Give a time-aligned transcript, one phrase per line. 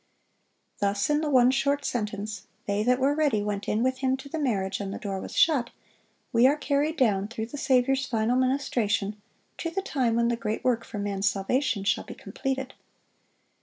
[0.79, 4.29] Thus in the one short sentence, "They that were ready went in with Him to
[4.29, 5.69] the marriage, and the door was shut,"
[6.33, 9.21] we are carried down through the Saviour's final ministration,
[9.59, 12.73] to the time when the great work for man's salvation shall be completed.